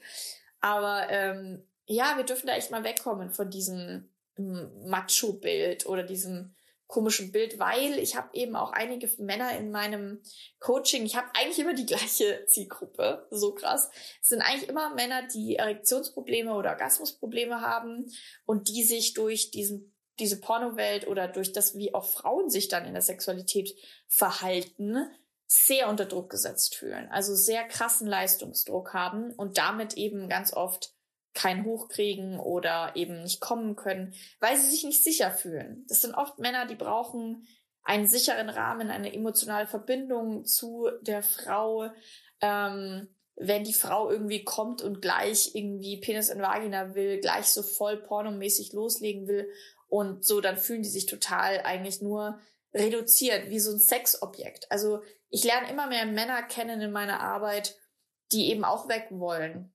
Aber 0.62 1.08
ähm, 1.10 1.68
ja, 1.88 2.16
wir 2.16 2.24
dürfen 2.24 2.48
da 2.48 2.56
echt 2.56 2.72
mal 2.72 2.84
wegkommen 2.84 3.32
von 3.32 3.50
diesem 3.50 4.08
Macho-Bild 4.38 5.88
oder 5.88 6.04
diesem 6.04 6.56
komischen 6.88 7.32
Bild, 7.32 7.58
weil 7.58 7.98
ich 8.00 8.16
habe 8.16 8.30
eben 8.34 8.56
auch 8.56 8.72
einige 8.72 9.10
Männer 9.18 9.58
in 9.58 9.72
meinem 9.72 10.22
Coaching, 10.60 11.06
ich 11.06 11.16
habe 11.16 11.28
eigentlich 11.34 11.60
immer 11.60 11.74
die 11.74 11.86
gleiche 11.86 12.46
Zielgruppe, 12.48 13.26
so 13.32 13.54
krass. 13.54 13.90
Es 14.22 14.28
sind 14.28 14.42
eigentlich 14.42 14.70
immer 14.70 14.94
Männer, 14.94 15.26
die 15.28 15.56
Erektionsprobleme 15.56 16.54
oder 16.54 16.72
Orgasmusprobleme 16.72 17.62
haben 17.62 18.12
und 18.46 18.68
die 18.68 18.84
sich 18.84 19.14
durch 19.14 19.52
diesen 19.52 19.92
diese 20.20 20.40
Pornowelt 20.40 21.08
oder 21.08 21.28
durch 21.28 21.52
das, 21.52 21.76
wie 21.76 21.96
auch 21.96 22.06
Frauen 22.06 22.50
sich 22.50 22.68
dann 22.68 22.86
in 22.86 22.94
der 22.94 23.02
Sexualität 23.02 23.76
verhalten, 24.08 25.10
sehr 25.54 25.90
unter 25.90 26.06
Druck 26.06 26.30
gesetzt 26.30 26.76
fühlen, 26.76 27.10
also 27.12 27.36
sehr 27.36 27.66
krassen 27.66 28.08
Leistungsdruck 28.08 28.94
haben 28.94 29.34
und 29.34 29.58
damit 29.58 29.98
eben 29.98 30.30
ganz 30.30 30.54
oft 30.54 30.94
kein 31.34 31.66
Hochkriegen 31.66 32.40
oder 32.40 32.94
eben 32.96 33.22
nicht 33.22 33.42
kommen 33.42 33.76
können, 33.76 34.14
weil 34.40 34.56
sie 34.56 34.70
sich 34.70 34.86
nicht 34.86 35.04
sicher 35.04 35.30
fühlen. 35.30 35.86
Das 35.90 36.02
sind 36.02 36.16
oft 36.16 36.40
Männer, 36.40 36.68
die 36.68 36.76
brauchen 36.76 37.46
einen 37.84 38.08
sicheren 38.08 38.48
Rahmen, 38.48 38.90
eine 38.90 39.14
emotionale 39.14 39.68
Verbindung 39.68 40.46
zu 40.46 40.90
der 41.02 41.22
Frau. 41.22 41.90
Ähm, 42.40 43.10
wenn 43.36 43.66
die 43.66 43.74
Frau 43.74 44.10
irgendwie 44.10 44.46
kommt 44.46 44.82
und 44.82 45.02
gleich 45.02 45.54
irgendwie 45.54 45.98
Penis 46.00 46.30
in 46.30 46.42
Vagina 46.42 46.96
will, 46.96 47.20
gleich 47.20 47.48
so 47.48 47.62
voll 47.62 47.98
pornomäßig 47.98 48.72
loslegen 48.72 49.28
will 49.28 49.52
und 49.90 50.24
so, 50.24 50.40
dann 50.40 50.56
fühlen 50.56 50.84
die 50.84 50.90
sich 50.90 51.08
total 51.08 51.60
eigentlich 51.62 52.02
nur 52.02 52.40
reduziert, 52.74 53.50
wie 53.50 53.60
so 53.60 53.72
ein 53.72 53.80
Sexobjekt. 53.80 54.72
Also 54.72 55.02
ich 55.30 55.44
lerne 55.44 55.70
immer 55.70 55.88
mehr 55.88 56.06
Männer 56.06 56.44
kennen 56.44 56.82
in 56.82 56.92
meiner 56.92 57.20
Arbeit, 57.20 57.78
die 58.32 58.50
eben 58.50 58.64
auch 58.64 58.88
weg 58.88 59.08
wollen 59.12 59.74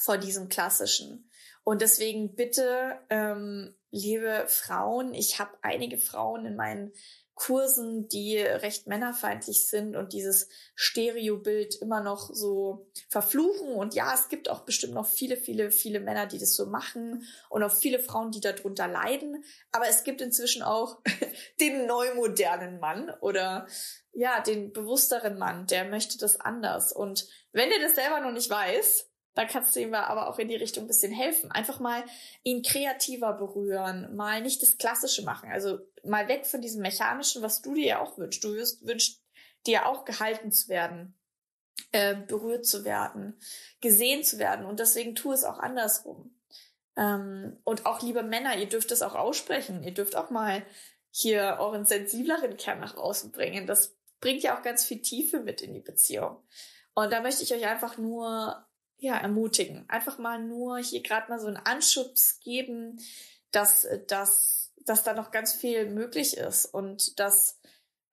vor 0.00 0.18
diesem 0.18 0.48
klassischen. 0.48 1.30
Und 1.64 1.82
deswegen 1.82 2.34
bitte, 2.34 2.98
ähm, 3.10 3.76
liebe 3.90 4.44
Frauen, 4.48 5.14
ich 5.14 5.38
habe 5.38 5.52
einige 5.62 5.98
Frauen 5.98 6.46
in 6.46 6.56
meinen 6.56 6.92
Kursen, 7.34 8.08
die 8.08 8.38
recht 8.38 8.86
männerfeindlich 8.86 9.68
sind 9.68 9.96
und 9.96 10.12
dieses 10.12 10.48
Stereobild 10.74 11.74
immer 11.76 12.02
noch 12.02 12.30
so 12.32 12.86
verfluchen. 13.08 13.74
Und 13.74 13.94
ja, 13.94 14.12
es 14.14 14.28
gibt 14.28 14.48
auch 14.50 14.60
bestimmt 14.60 14.94
noch 14.94 15.06
viele, 15.06 15.36
viele, 15.36 15.70
viele 15.70 16.00
Männer, 16.00 16.26
die 16.26 16.38
das 16.38 16.54
so 16.54 16.66
machen 16.66 17.26
und 17.48 17.62
auch 17.62 17.72
viele 17.72 17.98
Frauen, 17.98 18.30
die 18.30 18.40
darunter 18.40 18.86
leiden. 18.86 19.44
Aber 19.70 19.88
es 19.88 20.04
gibt 20.04 20.20
inzwischen 20.20 20.62
auch 20.62 21.00
den 21.60 21.86
neumodernen 21.86 22.78
Mann 22.80 23.10
oder 23.20 23.66
ja, 24.12 24.40
den 24.40 24.72
bewussteren 24.72 25.38
Mann, 25.38 25.66
der 25.66 25.86
möchte 25.86 26.18
das 26.18 26.38
anders. 26.38 26.92
Und 26.92 27.26
wenn 27.52 27.70
der 27.70 27.80
das 27.80 27.94
selber 27.94 28.20
noch 28.20 28.32
nicht 28.32 28.50
weiß, 28.50 29.08
dann 29.34 29.48
kannst 29.48 29.74
du 29.74 29.80
ihm 29.80 29.94
aber 29.94 30.28
auch 30.28 30.38
in 30.38 30.48
die 30.48 30.56
Richtung 30.56 30.84
ein 30.84 30.88
bisschen 30.88 31.12
helfen. 31.12 31.50
Einfach 31.50 31.80
mal 31.80 32.04
ihn 32.42 32.62
kreativer 32.62 33.32
berühren, 33.32 34.14
mal 34.14 34.42
nicht 34.42 34.62
das 34.62 34.76
Klassische 34.76 35.22
machen. 35.22 35.50
Also 35.50 35.78
mal 36.04 36.28
weg 36.28 36.46
von 36.46 36.60
diesem 36.60 36.82
Mechanischen, 36.82 37.42
was 37.42 37.62
du 37.62 37.74
dir 37.74 37.86
ja 37.86 38.00
auch 38.00 38.18
wünschst. 38.18 38.44
Du 38.44 38.54
wirst, 38.54 38.86
wünschst 38.86 39.22
dir 39.66 39.86
auch 39.86 40.04
gehalten 40.04 40.52
zu 40.52 40.68
werden, 40.68 41.18
äh, 41.92 42.16
berührt 42.16 42.66
zu 42.66 42.84
werden, 42.84 43.38
gesehen 43.80 44.24
zu 44.24 44.38
werden. 44.38 44.66
Und 44.66 44.80
deswegen 44.80 45.14
tu 45.14 45.32
es 45.32 45.44
auch 45.44 45.58
andersrum. 45.58 46.36
Ähm, 46.96 47.58
und 47.64 47.86
auch 47.86 48.02
liebe 48.02 48.22
Männer, 48.22 48.56
ihr 48.56 48.68
dürft 48.68 48.90
es 48.90 49.02
auch 49.02 49.14
aussprechen. 49.14 49.82
Ihr 49.82 49.94
dürft 49.94 50.16
auch 50.16 50.30
mal 50.30 50.64
hier 51.10 51.58
euren 51.60 51.84
sensibleren 51.84 52.56
Kern 52.56 52.80
nach 52.80 52.96
außen 52.96 53.32
bringen. 53.32 53.66
Das 53.66 53.96
bringt 54.20 54.42
ja 54.42 54.56
auch 54.56 54.62
ganz 54.62 54.84
viel 54.84 55.02
Tiefe 55.02 55.40
mit 55.40 55.60
in 55.60 55.74
die 55.74 55.80
Beziehung. 55.80 56.42
Und 56.94 57.12
da 57.12 57.20
möchte 57.20 57.42
ich 57.42 57.54
euch 57.54 57.66
einfach 57.66 57.98
nur 57.98 58.66
ja 58.98 59.16
ermutigen, 59.16 59.84
einfach 59.88 60.18
mal 60.18 60.40
nur 60.40 60.78
hier 60.78 61.02
gerade 61.02 61.28
mal 61.28 61.40
so 61.40 61.48
einen 61.48 61.56
Anschubs 61.56 62.38
geben, 62.40 63.00
dass 63.50 63.86
dass 64.06 64.61
dass 64.86 65.02
da 65.02 65.14
noch 65.14 65.30
ganz 65.30 65.52
viel 65.52 65.88
möglich 65.88 66.36
ist 66.36 66.66
und 66.66 67.18
dass 67.18 67.58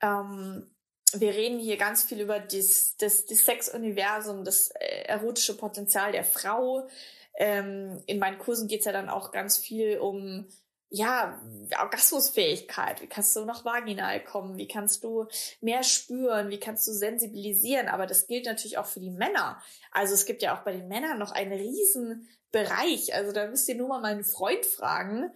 ähm, 0.01 0.69
wir 1.13 1.33
reden 1.33 1.59
hier 1.59 1.77
ganz 1.77 2.03
viel 2.03 2.21
über 2.21 2.39
das, 2.39 2.95
das, 2.97 3.25
das 3.25 3.39
Sexuniversum, 3.39 4.43
das 4.43 4.69
äh, 4.71 5.03
erotische 5.07 5.57
Potenzial 5.57 6.11
der 6.11 6.23
Frau. 6.23 6.87
Ähm, 7.35 8.01
in 8.05 8.19
meinen 8.19 8.37
Kursen 8.37 8.67
geht's 8.67 8.85
ja 8.85 8.91
dann 8.91 9.09
auch 9.09 9.31
ganz 9.31 9.57
viel 9.57 9.97
um 9.97 10.47
ja, 10.91 11.39
Orgasmusfähigkeit, 11.79 13.01
wie 13.01 13.07
kannst 13.07 13.35
du 13.35 13.45
noch 13.45 13.63
vaginal 13.63 14.23
kommen, 14.23 14.57
wie 14.57 14.67
kannst 14.67 15.03
du 15.03 15.27
mehr 15.61 15.83
spüren, 15.83 16.49
wie 16.49 16.59
kannst 16.59 16.87
du 16.87 16.91
sensibilisieren, 16.91 17.87
aber 17.87 18.07
das 18.07 18.25
gilt 18.25 18.45
natürlich 18.45 18.79
auch 18.79 18.87
für 18.87 18.99
die 18.99 19.11
Männer. 19.11 19.61
Also 19.91 20.15
es 20.15 20.25
gibt 20.25 20.41
ja 20.41 20.57
auch 20.57 20.63
bei 20.63 20.71
den 20.71 20.87
Männern 20.87 21.19
noch 21.19 21.31
einen 21.31 21.53
riesen 21.53 22.27
Bereich, 22.51 23.13
also 23.13 23.31
da 23.31 23.47
müsst 23.47 23.69
ihr 23.69 23.75
nur 23.75 23.87
mal 23.87 24.01
meinen 24.01 24.23
Freund 24.23 24.65
fragen, 24.65 25.31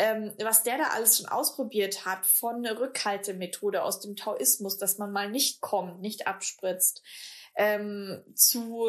ähm, 0.00 0.32
was 0.42 0.62
der 0.62 0.78
da 0.78 0.84
alles 0.94 1.18
schon 1.18 1.26
ausprobiert 1.26 2.06
hat, 2.06 2.24
von 2.24 2.64
Rückhaltemethode 2.66 3.82
aus 3.82 4.00
dem 4.00 4.16
Taoismus, 4.16 4.78
dass 4.78 4.96
man 4.96 5.12
mal 5.12 5.30
nicht 5.30 5.60
kommt, 5.60 6.00
nicht 6.00 6.26
abspritzt, 6.26 7.02
ähm, 7.54 8.24
zu 8.34 8.88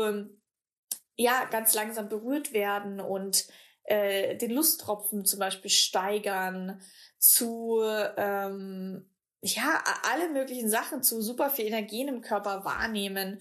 ja, 1.17 1.45
ganz 1.45 1.73
langsam 1.73 2.09
berührt 2.09 2.53
werden 2.53 3.01
und 3.01 3.45
äh, 3.83 4.37
den 4.37 4.51
Lusttropfen 4.51 5.25
zum 5.25 5.39
Beispiel 5.39 5.69
steigern, 5.69 6.81
zu 7.17 7.81
ähm, 8.17 9.10
ja, 9.43 9.83
alle 10.11 10.29
möglichen 10.29 10.69
Sachen 10.69 11.01
zu 11.01 11.21
super 11.21 11.49
viel 11.49 11.65
Energien 11.65 12.07
im 12.07 12.21
Körper 12.21 12.63
wahrnehmen, 12.63 13.39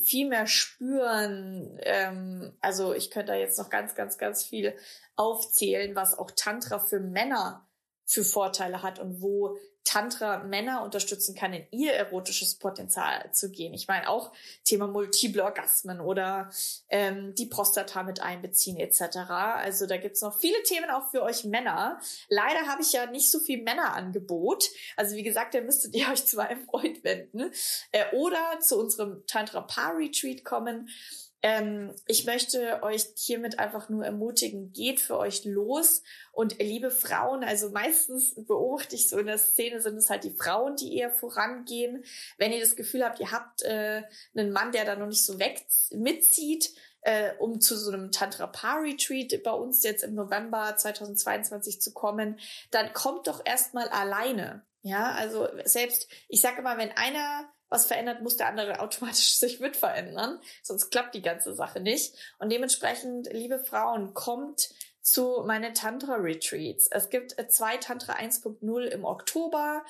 viel 0.00 0.28
mehr 0.28 0.46
spüren. 0.46 1.78
Ähm, 1.82 2.56
also 2.60 2.94
ich 2.94 3.10
könnte 3.10 3.32
da 3.32 3.38
jetzt 3.38 3.58
noch 3.58 3.68
ganz, 3.68 3.94
ganz, 3.94 4.16
ganz 4.16 4.44
viel 4.44 4.74
aufzählen, 5.14 5.94
was 5.94 6.18
auch 6.18 6.30
Tantra 6.30 6.78
für 6.78 7.00
Männer 7.00 7.68
für 8.06 8.24
Vorteile 8.24 8.82
hat 8.82 8.98
und 8.98 9.20
wo 9.20 9.56
Tantra 9.84 10.38
Männer 10.38 10.82
unterstützen 10.82 11.34
kann, 11.34 11.52
in 11.52 11.66
ihr 11.70 11.92
erotisches 11.92 12.54
Potenzial 12.54 13.32
zu 13.32 13.50
gehen. 13.50 13.74
Ich 13.74 13.88
meine 13.88 14.08
auch 14.08 14.32
Thema 14.64 14.86
Multiple 14.86 15.42
Orgasmen 15.42 16.00
oder 16.00 16.50
ähm, 16.88 17.34
die 17.34 17.46
Prostata 17.46 18.02
mit 18.02 18.20
einbeziehen 18.20 18.76
etc. 18.76 19.16
Also 19.28 19.86
da 19.86 19.96
gibt's 19.96 20.22
noch 20.22 20.38
viele 20.38 20.62
Themen 20.62 20.90
auch 20.90 21.10
für 21.10 21.22
euch 21.22 21.44
Männer. 21.44 22.00
Leider 22.28 22.66
habe 22.66 22.82
ich 22.82 22.92
ja 22.92 23.06
nicht 23.06 23.30
so 23.30 23.38
viel 23.38 23.62
Männerangebot. 23.62 24.70
Also 24.96 25.16
wie 25.16 25.22
gesagt, 25.22 25.54
da 25.54 25.60
müsstet 25.60 25.94
ihr 25.94 26.08
euch 26.12 26.24
zu 26.26 26.36
meinem 26.36 26.64
Freund 26.64 27.02
wenden 27.04 27.50
äh, 27.90 28.04
oder 28.14 28.60
zu 28.60 28.78
unserem 28.78 29.26
Tantra 29.26 29.62
Paar 29.62 29.96
Retreat 29.96 30.44
kommen. 30.44 30.88
Ähm, 31.42 31.92
ich 32.06 32.24
möchte 32.24 32.82
euch 32.84 33.04
hiermit 33.16 33.58
einfach 33.58 33.88
nur 33.88 34.04
ermutigen, 34.04 34.72
geht 34.72 35.00
für 35.00 35.18
euch 35.18 35.44
los 35.44 36.02
und 36.30 36.58
liebe 36.60 36.92
Frauen, 36.92 37.42
also 37.42 37.70
meistens 37.70 38.34
beobachte 38.36 38.94
ich 38.94 39.08
so 39.08 39.18
in 39.18 39.26
der 39.26 39.38
Szene, 39.38 39.80
sind 39.80 39.96
es 39.96 40.08
halt 40.08 40.22
die 40.22 40.36
Frauen, 40.36 40.76
die 40.76 40.96
eher 40.96 41.10
vorangehen. 41.10 42.04
Wenn 42.38 42.52
ihr 42.52 42.60
das 42.60 42.76
Gefühl 42.76 43.04
habt, 43.04 43.18
ihr 43.18 43.32
habt 43.32 43.62
äh, 43.62 44.02
einen 44.36 44.52
Mann, 44.52 44.70
der 44.70 44.84
da 44.84 44.94
noch 44.94 45.08
nicht 45.08 45.26
so 45.26 45.40
weg 45.40 45.66
mitzieht, 45.90 46.72
äh, 47.00 47.32
um 47.38 47.60
zu 47.60 47.76
so 47.76 47.90
einem 47.90 48.12
Tantra 48.12 48.46
Paar 48.46 48.80
Retreat 48.80 49.42
bei 49.42 49.50
uns 49.50 49.82
jetzt 49.82 50.04
im 50.04 50.14
November 50.14 50.76
2022 50.76 51.80
zu 51.80 51.92
kommen, 51.92 52.38
dann 52.70 52.92
kommt 52.92 53.26
doch 53.26 53.42
erstmal 53.44 53.88
alleine. 53.88 54.64
Ja, 54.82 55.12
also 55.12 55.48
selbst, 55.64 56.08
ich 56.28 56.40
sage 56.40 56.60
immer, 56.60 56.78
wenn 56.78 56.90
einer 56.92 57.48
was 57.72 57.86
verändert, 57.86 58.22
muss 58.22 58.36
der 58.36 58.48
andere 58.48 58.80
automatisch 58.80 59.36
sich 59.38 59.58
mit 59.58 59.76
verändern. 59.76 60.38
Sonst 60.62 60.90
klappt 60.90 61.14
die 61.14 61.22
ganze 61.22 61.54
Sache 61.54 61.80
nicht. 61.80 62.14
Und 62.38 62.52
dementsprechend, 62.52 63.32
liebe 63.32 63.58
Frauen, 63.58 64.14
kommt 64.14 64.70
zu 65.00 65.42
meinen 65.44 65.74
Tantra-Retreats. 65.74 66.86
Es 66.90 67.10
gibt 67.10 67.36
äh, 67.38 67.48
zwei 67.48 67.76
Tantra 67.76 68.14
1.0 68.14 68.84
im 68.84 69.04
Oktober 69.04 69.84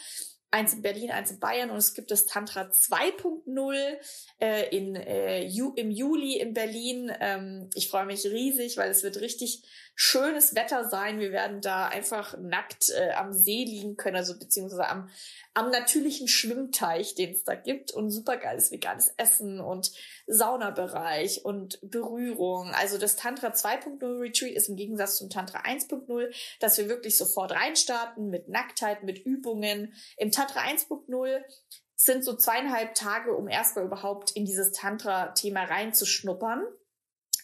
eins 0.52 0.74
in 0.74 0.82
Berlin, 0.82 1.10
eins 1.10 1.30
in 1.30 1.40
Bayern 1.40 1.70
und 1.70 1.78
es 1.78 1.94
gibt 1.94 2.10
das 2.10 2.26
Tantra 2.26 2.62
2.0 2.62 3.96
äh, 4.38 4.76
in, 4.76 4.94
äh, 4.96 5.44
Ju 5.44 5.72
im 5.74 5.90
Juli 5.90 6.38
in 6.38 6.52
Berlin. 6.52 7.10
Ähm, 7.20 7.70
ich 7.74 7.88
freue 7.88 8.04
mich 8.04 8.24
riesig, 8.24 8.76
weil 8.76 8.90
es 8.90 9.02
wird 9.02 9.20
richtig 9.20 9.62
schönes 9.94 10.54
Wetter 10.54 10.88
sein. 10.88 11.20
Wir 11.20 11.32
werden 11.32 11.60
da 11.60 11.88
einfach 11.88 12.36
nackt 12.38 12.90
äh, 12.90 13.12
am 13.12 13.32
See 13.32 13.64
liegen 13.64 13.96
können, 13.96 14.16
also 14.16 14.38
beziehungsweise 14.38 14.88
am, 14.88 15.10
am 15.54 15.70
natürlichen 15.70 16.28
Schwimmteich, 16.28 17.14
den 17.14 17.32
es 17.32 17.44
da 17.44 17.54
gibt 17.54 17.92
und 17.92 18.10
super 18.10 18.36
geiles 18.36 18.70
veganes 18.70 19.12
Essen 19.16 19.60
und 19.60 19.92
Saunabereich 20.26 21.44
und 21.44 21.78
Berührung. 21.82 22.70
Also 22.70 22.98
das 22.98 23.16
Tantra 23.16 23.48
2.0 23.48 24.20
Retreat 24.20 24.54
ist 24.54 24.68
im 24.68 24.76
Gegensatz 24.76 25.16
zum 25.16 25.28
Tantra 25.28 25.60
1.0, 25.62 26.34
dass 26.60 26.78
wir 26.78 26.88
wirklich 26.88 27.16
sofort 27.16 27.52
reinstarten 27.52 28.28
mit 28.28 28.48
Nacktheit, 28.48 29.02
mit 29.02 29.18
Übungen. 29.18 29.94
Im 30.16 30.32
Tantra 30.32 30.60
1.0 30.60 31.42
sind 31.96 32.24
so 32.24 32.34
zweieinhalb 32.34 32.94
Tage, 32.94 33.34
um 33.34 33.46
erstmal 33.48 33.84
überhaupt 33.84 34.32
in 34.32 34.44
dieses 34.44 34.72
Tantra-Thema 34.72 35.64
reinzuschnuppern. 35.64 36.64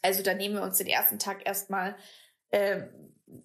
Also 0.03 0.23
da 0.23 0.35
nehmen 0.35 0.57
wir 0.57 0.63
uns 0.63 0.79
den 0.79 0.87
ersten 0.87 1.19
Tag 1.19 1.47
erstmal 1.47 1.97
äh, 2.51 2.83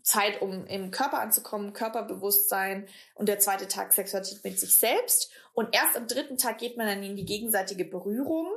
Zeit, 0.02 0.42
um 0.42 0.66
im 0.66 0.92
Körper 0.92 1.20
anzukommen, 1.20 1.74
Körperbewusstsein 1.74 2.88
und 3.16 3.28
der 3.28 3.40
zweite 3.40 3.68
Tag 3.68 3.94
Sexualität 3.94 4.44
mit 4.44 4.60
sich 4.60 4.78
selbst. 4.78 5.32
Und 5.54 5.76
erst 5.76 5.98
am 5.98 6.08
dritten 6.08 6.38
Tag 6.38 6.58
geht 6.58 6.78
man 6.78 6.88
dann 6.88 7.04
in 7.04 7.16
die 7.16 7.26
gegenseitige 7.26 7.86
Berührung. 7.86 8.48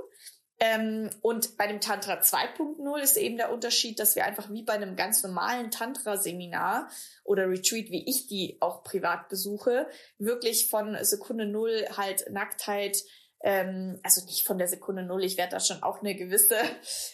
Ähm, 0.58 1.10
und 1.20 1.58
bei 1.58 1.66
dem 1.66 1.80
Tantra 1.80 2.14
2.0 2.14 2.98
ist 3.00 3.18
eben 3.18 3.36
der 3.36 3.52
Unterschied, 3.52 4.00
dass 4.00 4.16
wir 4.16 4.24
einfach 4.24 4.50
wie 4.50 4.62
bei 4.62 4.72
einem 4.72 4.96
ganz 4.96 5.22
normalen 5.22 5.70
Tantra-Seminar 5.70 6.88
oder 7.24 7.50
Retreat, 7.50 7.90
wie 7.90 8.08
ich 8.08 8.26
die 8.26 8.56
auch 8.60 8.82
privat 8.82 9.28
besuche, 9.28 9.86
wirklich 10.18 10.70
von 10.70 10.96
Sekunde 11.02 11.46
Null 11.46 11.86
halt 11.96 12.30
Nacktheit, 12.30 13.02
ähm, 13.40 14.00
also 14.02 14.24
nicht 14.24 14.46
von 14.46 14.58
der 14.58 14.68
Sekunde 14.68 15.02
null, 15.02 15.24
ich 15.24 15.36
werde 15.36 15.52
da 15.52 15.60
schon 15.60 15.82
auch 15.82 16.00
eine 16.00 16.14
gewisse, 16.14 16.56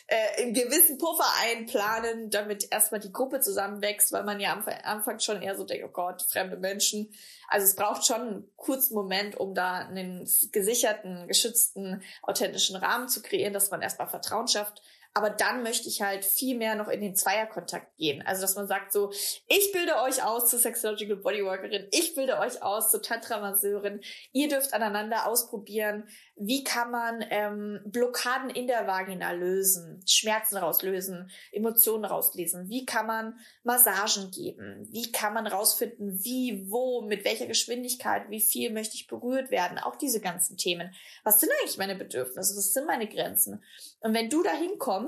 äh, 0.07 0.43
einen 0.43 0.55
gewissen 0.55 0.99
Puffer 0.99 1.27
einplanen, 1.43 2.31
damit 2.31 2.69
erstmal 2.71 3.01
die 3.01 3.13
Gruppe 3.13 3.41
zusammenwächst, 3.41 4.13
weil 4.13 4.25
man 4.25 4.41
ja 4.41 4.53
am 4.53 4.65
Anfang 4.85 5.19
schon 5.19 5.43
eher 5.43 5.57
so 5.57 5.65
denkt, 5.65 5.85
oh 5.87 5.93
Gott, 5.93 6.23
fremde 6.23 6.57
Menschen. 6.57 7.13
Also 7.49 7.67
es 7.67 7.77
braucht 7.77 8.07
schon 8.07 8.21
einen 8.21 8.57
kurzen 8.57 8.95
Moment, 8.95 9.37
um 9.37 9.55
da 9.55 9.79
einen 9.79 10.29
gesicherten, 10.53 11.27
geschützten, 11.29 12.03
authentischen 12.23 12.77
Rahmen 12.77 13.09
zu 13.09 13.21
kreieren, 13.21 13.53
dass 13.53 13.71
man 13.71 13.83
erstmal 13.83 14.09
Vertrauen 14.09 14.49
schafft. 14.49 14.83
Aber 15.15 15.29
dann 15.29 15.63
möchte 15.63 15.89
ich 15.89 16.01
halt 16.01 16.25
viel 16.25 16.57
mehr 16.57 16.75
noch 16.75 16.89
in 16.89 17.01
den 17.01 17.15
Zweierkontakt 17.15 17.97
gehen. 17.97 18.23
Also, 18.23 18.43
dass 18.43 18.57
man 18.57 18.67
sagt 18.67 18.93
so, 18.93 19.13
ich 19.47 19.71
bilde 19.73 19.97
euch 20.03 20.25
aus 20.25 20.49
zur 20.49 20.59
Sexological 20.59 21.17
Bodyworkerin, 21.17 21.87
ich 21.91 22.15
bilde 22.15 22.39
euch 22.39 22.63
aus 22.63 22.91
zur 22.91 23.03
Tantra-Masseurin. 23.03 24.01
Ihr 24.33 24.49
dürft 24.49 24.73
aneinander 24.73 25.27
ausprobieren, 25.27 26.09
wie 26.37 26.65
kann 26.65 26.91
man 26.91 27.25
ähm, 27.31 27.81
Blockaden 27.85 28.49
in 28.49 28.67
der 28.67 28.87
Vagina 28.87 29.33
lösen, 29.33 30.03
Schmerzen 30.09 30.57
rauslösen, 30.57 31.31
Emotionen 31.53 32.05
rauslesen. 32.05 32.69
Wie 32.69 32.87
kann 32.87 33.07
man 33.07 33.39
Massagen 33.65 34.31
geben? 34.31 34.89
Wie 34.91 35.13
kann 35.13 35.35
man 35.35 35.47
rausfinden, 35.47 36.25
wie, 36.25 36.71
wo, 36.71 37.03
mit 37.03 37.25
welcher 37.25 37.47
Geschwindigkeit, 37.47 38.31
wie 38.31 38.41
viel 38.41 38.73
möchte 38.73 38.95
ich 38.95 39.07
berührt 39.07 39.51
werden? 39.51 39.79
Auch 39.79 39.97
diese 39.97 40.21
ganzen 40.21 40.57
Themen. 40.57 40.95
Was 41.23 41.39
sind 41.39 41.53
eigentlich 41.61 41.79
meine 41.79 41.97
Bedürfnisse? 41.97 42.57
Was 42.57 42.73
sind 42.73 42.87
meine 42.87 43.09
Grenzen? 43.09 43.63
Und 44.01 44.15
wenn 44.15 44.31
du 44.31 44.43
da 44.43 44.53
hinkommst 44.53 45.02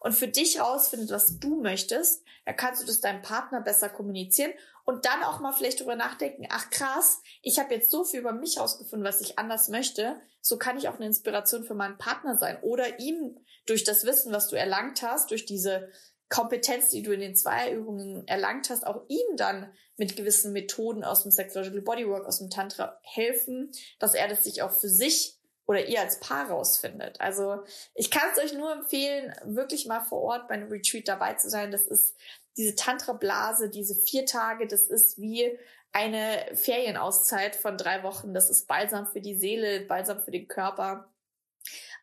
und 0.00 0.12
für 0.12 0.28
dich 0.28 0.60
rausfindest, 0.60 1.12
was 1.12 1.38
du 1.38 1.60
möchtest, 1.60 2.24
dann 2.46 2.56
kannst 2.56 2.82
du 2.82 2.86
das 2.86 3.00
deinem 3.00 3.22
Partner 3.22 3.60
besser 3.60 3.88
kommunizieren 3.88 4.52
und 4.84 5.04
dann 5.04 5.22
auch 5.22 5.40
mal 5.40 5.52
vielleicht 5.52 5.80
drüber 5.80 5.94
nachdenken, 5.94 6.46
ach 6.50 6.70
krass, 6.70 7.20
ich 7.42 7.58
habe 7.58 7.74
jetzt 7.74 7.90
so 7.90 8.04
viel 8.04 8.20
über 8.20 8.32
mich 8.32 8.58
rausgefunden, 8.58 9.06
was 9.06 9.20
ich 9.20 9.38
anders 9.38 9.68
möchte, 9.68 10.20
so 10.40 10.56
kann 10.56 10.78
ich 10.78 10.88
auch 10.88 10.96
eine 10.96 11.06
Inspiration 11.06 11.64
für 11.64 11.74
meinen 11.74 11.98
Partner 11.98 12.36
sein 12.36 12.58
oder 12.62 12.98
ihm 12.98 13.38
durch 13.66 13.84
das 13.84 14.04
Wissen, 14.04 14.32
was 14.32 14.48
du 14.48 14.56
erlangt 14.56 15.02
hast, 15.02 15.30
durch 15.30 15.44
diese 15.44 15.90
Kompetenz, 16.30 16.90
die 16.90 17.02
du 17.02 17.12
in 17.12 17.20
den 17.20 17.34
Zweierübungen 17.34 18.26
erlangt 18.26 18.70
hast, 18.70 18.86
auch 18.86 19.02
ihm 19.08 19.36
dann 19.36 19.70
mit 19.96 20.16
gewissen 20.16 20.52
Methoden 20.52 21.04
aus 21.04 21.24
dem 21.24 21.32
Sexological 21.32 21.82
Bodywork, 21.82 22.26
aus 22.26 22.38
dem 22.38 22.50
Tantra 22.50 22.98
helfen, 23.02 23.70
dass 23.98 24.14
er 24.14 24.28
das 24.28 24.44
sich 24.44 24.62
auch 24.62 24.70
für 24.70 24.88
sich 24.88 25.39
oder 25.70 25.86
ihr 25.86 26.00
als 26.00 26.18
Paar 26.18 26.50
rausfindet. 26.50 27.20
Also 27.20 27.62
ich 27.94 28.10
kann 28.10 28.28
es 28.32 28.42
euch 28.42 28.58
nur 28.58 28.72
empfehlen, 28.72 29.32
wirklich 29.44 29.86
mal 29.86 30.00
vor 30.00 30.20
Ort 30.20 30.48
bei 30.48 30.54
einem 30.54 30.68
Retreat 30.68 31.06
dabei 31.06 31.34
zu 31.34 31.48
sein. 31.48 31.70
Das 31.70 31.86
ist 31.86 32.16
diese 32.56 32.74
Tantra-Blase, 32.74 33.70
diese 33.70 33.94
vier 33.94 34.26
Tage, 34.26 34.66
das 34.66 34.88
ist 34.88 35.20
wie 35.20 35.56
eine 35.92 36.44
Ferienauszeit 36.54 37.54
von 37.54 37.76
drei 37.76 38.02
Wochen. 38.02 38.34
Das 38.34 38.50
ist 38.50 38.66
balsam 38.66 39.06
für 39.06 39.20
die 39.20 39.38
Seele, 39.38 39.82
balsam 39.82 40.20
für 40.20 40.32
den 40.32 40.48
Körper. 40.48 41.08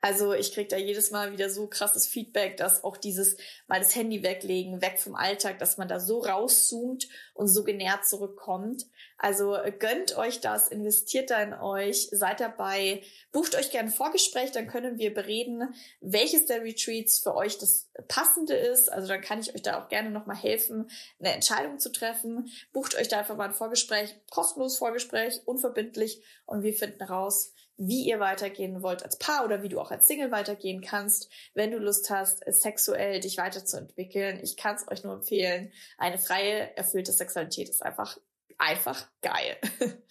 Also 0.01 0.34
ich 0.34 0.54
kriege 0.54 0.68
da 0.68 0.77
jedes 0.77 1.12
Mal 1.12 1.32
wieder 1.32 1.50
so 1.50 1.68
krasses 1.68 2.08
Feedback, 2.08 2.58
dass 2.58 2.84
auch 2.84 2.98
dieses 2.98 3.38
mal 3.68 3.80
das 3.80 3.96
Handy 3.96 4.24
weglegen, 4.24 4.82
weg 4.82 5.00
vom 5.00 5.16
Alltag, 5.16 5.60
dass 5.60 5.77
man 5.77 5.88
da 5.88 6.00
so 6.00 6.20
rauszoomt 6.20 7.08
und 7.34 7.48
so 7.48 7.63
genährt 7.63 8.06
zurückkommt. 8.06 8.86
Also 9.18 9.58
gönnt 9.80 10.16
euch 10.16 10.42
das, 10.42 10.68
investiert 10.68 11.32
da 11.32 11.42
in 11.42 11.54
euch, 11.56 12.10
seid 12.12 12.39
dabei, 12.39 13.01
bucht 13.32 13.56
euch 13.56 13.72
gerne 13.72 13.89
ein 13.89 13.94
Vorgespräch, 13.94 14.51
dann 14.51 14.68
können 14.68 15.00
wir 15.00 15.12
bereden, 15.12 15.74
welches 16.01 16.46
der 16.46 16.62
Retreats 16.62 17.20
für 17.20 17.36
euch 17.36 17.58
das 17.58 17.89
passende 18.08 18.54
ist. 18.54 18.92
Also 18.92 19.08
dann 19.08 19.22
kann 19.22 19.39
ich 19.39 19.56
euch 19.56 19.63
da 19.63 19.82
auch 19.82 19.89
gerne 19.89 20.12
nochmal 20.12 20.38
helfen, 20.38 20.89
eine 21.20 21.34
Entscheidung 21.34 21.80
zu 21.80 21.92
treffen. 21.92 22.51
Bucht 22.74 22.96
euch 22.96 23.08
da 23.08 23.20
einfach 23.20 23.36
mal 23.36 23.50
ein 23.50 23.56
Vorgespräch, 23.56 24.16
kostenloses 24.30 24.77
Vorgespräch, 24.77 25.42
unverbindlich 25.46 26.22
und 26.46 26.62
wir 26.62 26.74
finden 26.74 27.01
raus, 27.04 27.54
wie 27.77 28.03
ihr 28.03 28.19
weitergehen 28.19 28.81
wollt 28.81 29.03
als 29.03 29.17
Paar 29.17 29.46
oder 29.46 29.62
wie 29.62 29.69
du 29.69 29.79
auch 29.79 29.91
als 29.91 30.07
Single 30.07 30.31
weitergehen 30.31 30.81
kannst, 30.81 31.29
wenn 31.53 31.72
du 31.72 31.77
Lust 31.77 32.10
hast, 32.10 32.43
sexuell 32.48 33.19
dich 33.19 33.38
weiterzuentwickeln. 33.38 34.39
Ich 34.41 34.57
kann 34.57 34.75
es 34.75 34.88
euch 34.88 35.03
nur 35.03 35.13
empfehlen. 35.13 35.72
Eine 35.98 36.17
freie, 36.17 36.75
erfüllte 36.75 37.12
Sexualität 37.12 37.69
ist 37.69 37.84
einfach, 37.84 38.17
einfach 38.57 39.07
geil. 39.22 39.57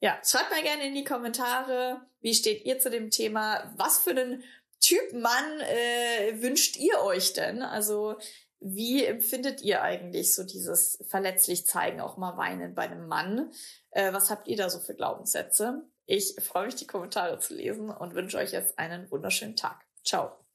ja, 0.00 0.20
schreibt 0.24 0.50
mal 0.50 0.62
gerne 0.62 0.86
in 0.88 0.94
die 0.94 1.04
Kommentare, 1.04 2.00
wie 2.20 2.34
steht 2.34 2.64
ihr 2.64 2.80
zu 2.80 2.90
dem 2.90 3.10
Thema? 3.10 3.72
Was 3.76 3.98
für 3.98 4.10
einen 4.10 4.42
Typ 4.80 5.12
Mann 5.12 5.60
äh, 5.60 6.42
wünscht 6.42 6.76
ihr 6.76 7.00
euch 7.02 7.32
denn? 7.32 7.62
Also 7.62 8.16
wie 8.58 9.04
empfindet 9.04 9.62
ihr 9.62 9.82
eigentlich 9.82 10.34
so 10.34 10.42
dieses 10.42 10.98
verletzlich 11.08 11.66
zeigen, 11.66 12.00
auch 12.00 12.16
mal 12.16 12.36
weinen 12.36 12.74
bei 12.74 12.82
einem 12.82 13.06
Mann? 13.06 13.52
Äh, 13.90 14.12
was 14.12 14.30
habt 14.30 14.48
ihr 14.48 14.56
da 14.56 14.70
so 14.70 14.80
für 14.80 14.94
Glaubenssätze? 14.94 15.84
Ich 16.06 16.36
freue 16.40 16.66
mich, 16.66 16.76
die 16.76 16.86
Kommentare 16.86 17.38
zu 17.40 17.54
lesen 17.54 17.90
und 17.90 18.14
wünsche 18.14 18.38
euch 18.38 18.52
jetzt 18.52 18.78
einen 18.78 19.10
wunderschönen 19.10 19.56
Tag. 19.56 19.84
Ciao. 20.04 20.45